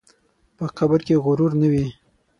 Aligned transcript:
په 0.57 0.65
قبر 0.77 0.99
کې 1.07 1.21
غرور 1.23 1.51
نه 1.61 1.67
وي. 1.71 1.87